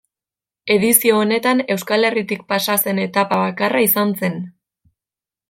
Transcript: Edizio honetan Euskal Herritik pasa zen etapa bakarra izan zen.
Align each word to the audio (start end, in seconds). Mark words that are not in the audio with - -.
Edizio 0.75 1.19
honetan 1.25 1.61
Euskal 1.75 2.07
Herritik 2.09 2.41
pasa 2.55 2.79
zen 2.87 3.03
etapa 3.05 3.39
bakarra 3.43 3.85
izan 3.91 4.17
zen. 4.23 4.43